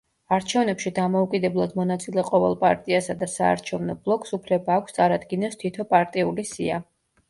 არჩევნებში 0.35 0.91
დამოუკიდებლად 0.99 1.75
მონაწილე 1.81 2.25
ყოველ 2.31 2.57
პარტიასა 2.65 3.19
და 3.23 3.31
საარჩევნო 3.37 3.99
ბლოკს 4.09 4.37
უფლება 4.41 4.83
აქვს, 4.83 5.01
წარადგინოს 5.01 5.65
თითო 5.65 5.91
პარტიული 5.97 6.53
სია. 6.55 6.87